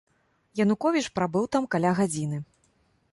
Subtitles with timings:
[0.61, 2.37] Януковіч прабыў там каля гадзіны.